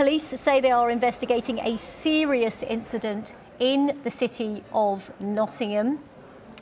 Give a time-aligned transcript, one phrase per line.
[0.00, 5.98] Police say they are investigating a serious incident in the city of Nottingham.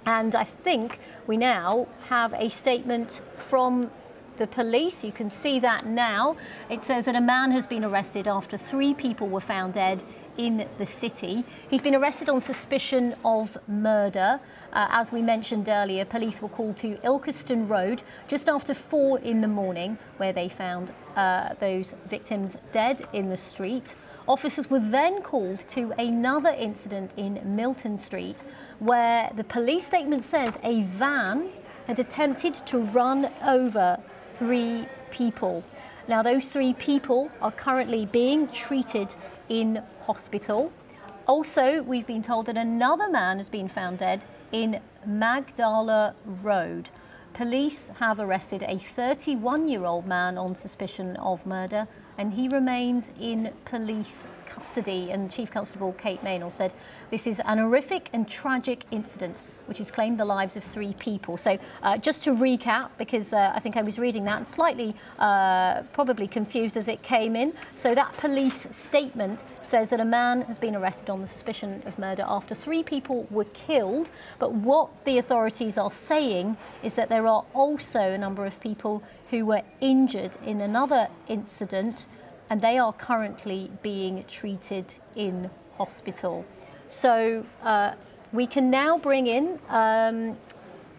[0.05, 3.93] And I think we now have a statement from
[4.39, 5.05] the police.
[5.05, 6.37] You can see that now.
[6.71, 10.03] It says that a man has been arrested after three people were found dead
[10.39, 11.45] in the city.
[11.69, 14.41] He's been arrested on suspicion of murder.
[14.73, 19.41] Uh, as we mentioned earlier, police were called to Ilkeston Road just after four in
[19.41, 23.97] the morning, where they found uh, those victims dead in the street.
[24.29, 28.43] Officers were then called to another incident in Milton Street,
[28.79, 31.51] where the police statement says a van
[31.89, 33.99] had attempted to run over
[34.39, 35.65] three people.
[36.07, 39.15] Now, those three people are currently being treated
[39.49, 40.73] in hospital.
[41.27, 46.89] Also, we've been told that another man has been found dead in Magdala Road.
[47.35, 53.13] Police have arrested a 31 year old man on suspicion of murder and he remains
[53.21, 55.11] in police custody.
[55.11, 56.73] And Chief Constable Kate Meynell said
[57.11, 61.37] this is an horrific and tragic incident which has claimed the lives of three people.
[61.37, 65.83] So uh, just to recap, because uh, I think I was reading that slightly uh,
[65.93, 67.53] probably confused as it came in.
[67.75, 71.99] So that police statement says that a man has been arrested on the suspicion of
[71.99, 74.11] murder after three people were killed.
[74.39, 79.03] But what the authorities are saying is that there are also a number of people
[79.31, 82.07] who were injured in another incident
[82.51, 86.45] and they are currently being treated in hospital.
[86.89, 87.93] So uh,
[88.33, 90.37] we can now bring in um,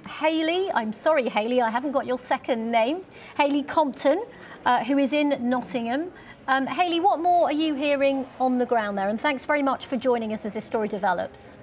[0.08, 0.72] Hayley.
[0.72, 3.06] I'm sorry, Haley, I haven't got your second name.
[3.38, 4.24] Haley Compton,
[4.66, 6.12] uh, who is in Nottingham.
[6.48, 9.10] Um, Hayley, what more are you hearing on the ground there?
[9.10, 11.58] And thanks very much for joining us as this story develops.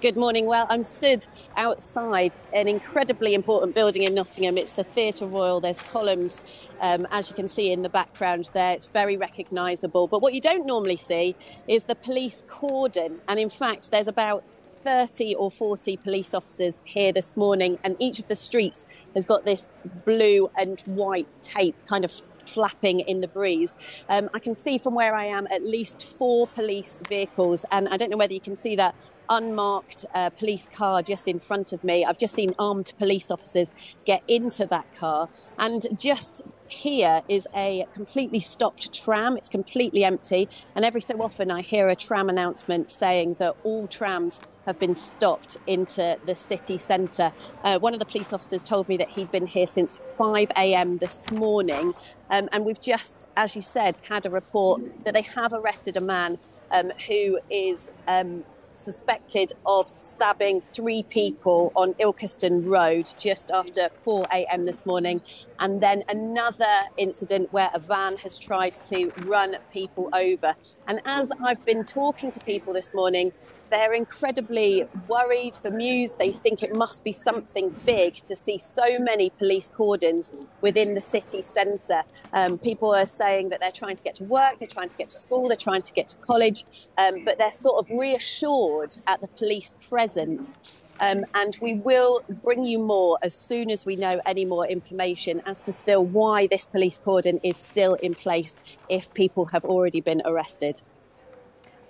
[0.00, 0.46] Good morning.
[0.46, 4.56] Well, I'm stood outside an incredibly important building in Nottingham.
[4.56, 5.58] It's the Theatre Royal.
[5.58, 6.44] There's columns,
[6.80, 8.74] um, as you can see in the background there.
[8.74, 10.06] It's very recognisable.
[10.06, 11.34] But what you don't normally see
[11.66, 13.20] is the police cordon.
[13.26, 14.44] And in fact, there's about
[14.84, 18.86] 30 or 40 police officers here this morning, and each of the streets
[19.16, 19.68] has got this
[20.04, 22.12] blue and white tape kind of
[22.46, 23.76] flapping in the breeze.
[24.08, 27.96] Um, I can see from where I am at least four police vehicles, and I
[27.96, 28.94] don't know whether you can see that
[29.30, 32.04] unmarked uh, police car just in front of me.
[32.04, 33.74] I've just seen armed police officers
[34.04, 35.28] get into that car.
[35.58, 39.36] And just here is a completely stopped tram.
[39.36, 40.48] It's completely empty.
[40.74, 44.94] And every so often I hear a tram announcement saying that all trams have been
[44.94, 47.32] stopped into the city centre.
[47.64, 50.98] Uh, one of the police officers told me that he'd been here since 5 a.m.
[50.98, 51.94] this morning.
[52.30, 56.02] Um, and we've just, as you said, had a report that they have arrested a
[56.02, 56.38] man
[56.70, 58.44] um, who is um,
[58.78, 64.64] suspected of stabbing three people on Ilkeston Road just after 4 a.m.
[64.66, 65.20] this morning.
[65.58, 66.64] And then another
[66.96, 70.54] incident where a van has tried to run people over.
[70.88, 73.32] And as I've been talking to people this morning,
[73.70, 76.18] they're incredibly worried, bemused.
[76.18, 80.32] They think it must be something big to see so many police cordons
[80.62, 82.04] within the city centre.
[82.32, 85.10] Um, people are saying that they're trying to get to work, they're trying to get
[85.10, 86.64] to school, they're trying to get to college,
[86.96, 90.58] um, but they're sort of reassured at the police presence.
[91.00, 95.42] Um, and we will bring you more as soon as we know any more information
[95.46, 100.00] as to still why this police cordon is still in place if people have already
[100.00, 100.82] been arrested.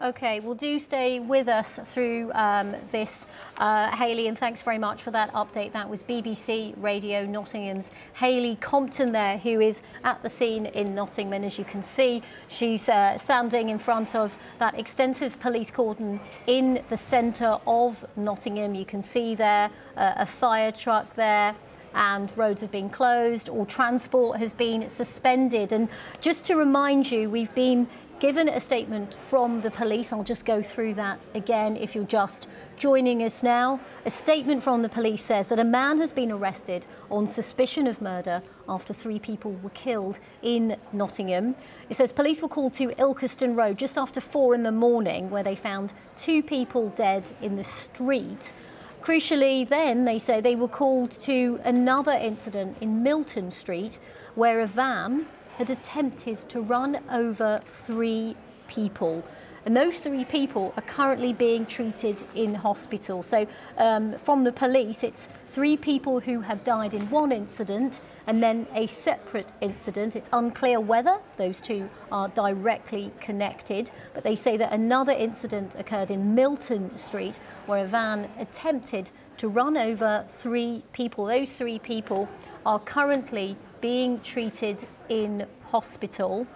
[0.01, 3.27] Okay, well, do stay with us through um, this,
[3.57, 5.73] uh, Hayley, and thanks very much for that update.
[5.73, 11.43] That was BBC Radio Nottingham's Hayley Compton there, who is at the scene in Nottingham.
[11.43, 16.81] As you can see, she's uh, standing in front of that extensive police cordon in
[16.91, 18.77] the centre of Nottingham.
[18.77, 21.57] You can see there uh, a fire truck there
[21.95, 25.73] and roads have been closed, all transport has been suspended.
[25.73, 25.89] And
[26.21, 27.89] just to remind you, we've been
[28.21, 30.13] given a statement from the police.
[30.13, 33.81] I'll just go through that again if you're just joining us now.
[34.07, 38.03] A statement from the police says that a man has been arrested on suspicion of
[38.03, 41.55] murder after three people were killed in Nottingham.
[41.89, 45.45] It says police were called to Ilkeston Road just after four in the morning where
[45.45, 48.53] they found two people dead in the street.
[49.01, 53.99] Crucially, then they say they were called to another incident in Milton Street
[54.35, 55.27] where a van
[55.59, 58.37] had attempted to run over three
[58.69, 59.25] people.
[59.67, 63.23] And those three people are currently being treated in hospital.
[63.23, 63.47] So,
[63.77, 68.67] um, from the police, it's three people who have died in one incident and then
[68.73, 70.15] a separate incident.
[70.15, 76.13] It's unclear whether those two are directly connected, but they say that another incident occurred
[76.13, 81.27] in Milton Street where a van attempted to run over three people.
[81.27, 82.29] Those three people
[82.65, 86.47] are currently being treated in hospital.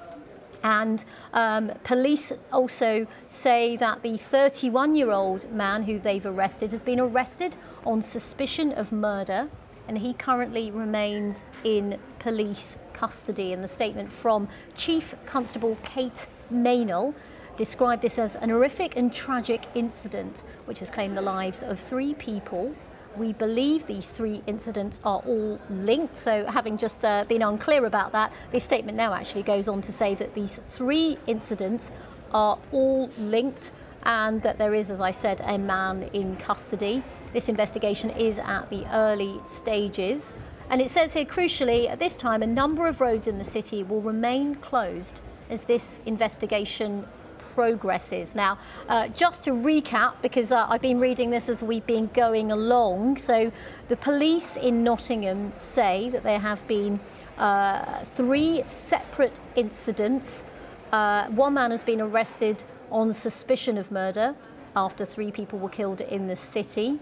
[0.64, 6.82] And um, police also say that the 31 year old man who they've arrested has
[6.82, 9.48] been arrested on suspicion of murder
[9.88, 13.52] and he currently remains in police custody.
[13.52, 17.14] And the statement from Chief Constable Kate Meynell
[17.56, 22.14] described this as an horrific and tragic incident which has claimed the lives of three
[22.14, 22.74] people
[23.16, 26.16] we believe these three incidents are all linked.
[26.16, 29.92] So, having just uh, been unclear about that, this statement now actually goes on to
[29.92, 31.90] say that these three incidents
[32.32, 33.72] are all linked
[34.04, 37.02] and that there is, as I said, a man in custody.
[37.32, 40.32] This investigation is at the early stages.
[40.70, 43.82] And it says here, crucially, at this time, a number of roads in the city
[43.82, 45.20] will remain closed
[45.50, 47.06] as this investigation
[47.54, 48.34] progresses.
[48.34, 48.58] Now,
[48.88, 53.18] uh, just to recap, because uh, I've been reading this as we've been going along,
[53.18, 53.52] so
[53.88, 57.00] the police in Nottingham say that there have been
[57.38, 60.44] uh, three separate incidents.
[60.92, 64.34] Uh, one man has been arrested on suspicion of murder
[64.76, 66.98] after three people were killed in the city.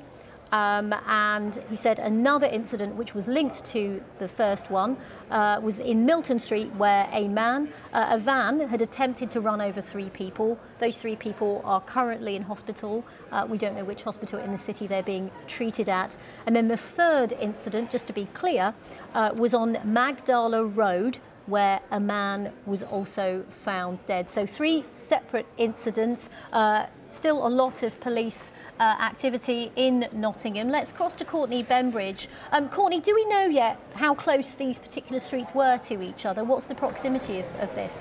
[0.53, 4.97] Um, and he said another incident which was linked to the first one
[5.31, 9.61] uh, was in Milton Street where a man, uh, a van had attempted to run
[9.61, 10.59] over three people.
[10.81, 13.05] Those three people are currently in hospital.
[13.31, 16.17] Uh, we don't know which hospital in the city they're being treated at.
[16.47, 18.75] And then the third incident, just to be clear,
[19.15, 24.31] uh, was on Magdala Road where a man was also found dead.
[24.31, 26.31] So three separate incidents.
[26.53, 26.87] Uh,
[27.17, 30.71] still a lot of police uh, activity in Nottingham.
[30.71, 32.29] Let's cross to Courtney Bembridge.
[32.53, 36.45] Um, Courtney, do we know yet how close these particular streets were to each other?
[36.45, 37.95] What's the proximity of, of this?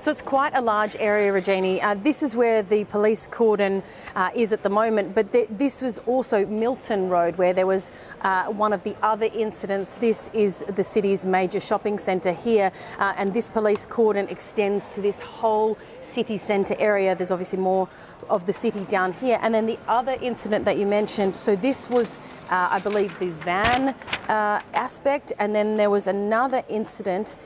[0.00, 1.82] So it's quite a large area, Regini.
[1.82, 3.82] Uh, this is where the police cordon
[4.14, 7.90] uh, is at the moment, but th this was also Milton Road, where there was
[8.22, 9.94] uh, one of the other incidents.
[9.94, 15.00] This is the city's major shopping centre here, uh, and this police cordon extends to
[15.02, 17.16] this whole city centre area.
[17.16, 17.88] There's obviously more
[18.30, 19.38] of the city down here.
[19.42, 22.18] And then the other incident that you mentioned, so this was,
[22.50, 23.94] uh, I believe, the van
[24.28, 27.36] uh, aspect, and then there was another incident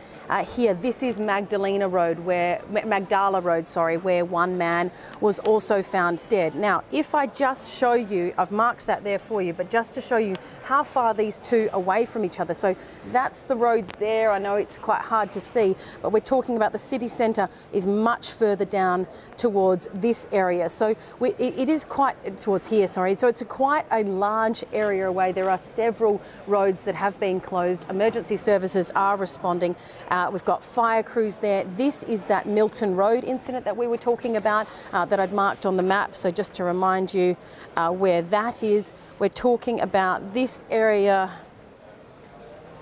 [0.56, 0.74] here.
[0.74, 2.41] This is Magdalena Road, where
[2.84, 4.90] Magdala Road, sorry, where one man
[5.20, 6.54] was also found dead.
[6.54, 10.00] Now, if I just show you, I've marked that there for you, but just to
[10.00, 12.54] show you how far these two away from each other.
[12.54, 12.74] So
[13.06, 14.30] that's the road there.
[14.30, 17.86] I know it's quite hard to see, but we're talking about the city centre is
[17.86, 19.06] much further down
[19.36, 20.68] towards this area.
[20.68, 23.16] So we, it, it is quite towards here, sorry.
[23.16, 25.32] So it's a quite a large area away.
[25.32, 27.86] There are several roads that have been closed.
[27.90, 29.76] Emergency services are responding.
[30.10, 31.64] Uh, we've got fire crews there.
[31.64, 35.66] This is that Milton Road incident that we were talking about uh, that I'd marked
[35.66, 36.16] on the map.
[36.16, 37.36] So just to remind you
[37.76, 41.30] uh, where that is, we're talking about this area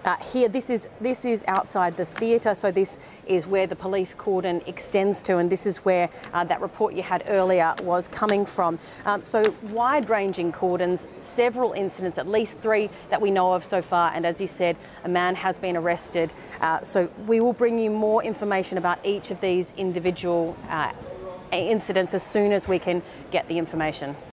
[0.05, 4.14] uh, here, this is this is outside the theatre, so this is where the police
[4.14, 8.47] cordon extends to, and this is where uh, that report you had earlier was coming
[8.47, 8.79] from.
[9.05, 14.12] Um, so wide-ranging cordons, several incidents, at least three that we know of so far,
[14.14, 16.32] and as you said, a man has been arrested.
[16.61, 20.93] Uh, so we will bring you more information about each of these individual uh,
[21.52, 24.17] incidents as soon as we can get the information.